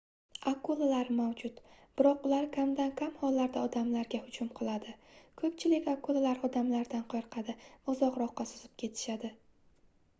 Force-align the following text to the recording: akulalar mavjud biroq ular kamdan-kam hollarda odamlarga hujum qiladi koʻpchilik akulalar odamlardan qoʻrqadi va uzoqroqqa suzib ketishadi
akulalar 0.51 1.09
mavjud 1.17 1.57
biroq 1.99 2.23
ular 2.29 2.45
kamdan-kam 2.55 3.11
hollarda 3.19 3.65
odamlarga 3.67 4.21
hujum 4.23 4.49
qiladi 4.59 4.93
koʻpchilik 5.41 5.89
akulalar 5.93 6.41
odamlardan 6.49 7.03
qoʻrqadi 7.15 7.55
va 7.65 7.95
uzoqroqqa 7.95 8.47
suzib 8.53 8.73
ketishadi 8.85 9.31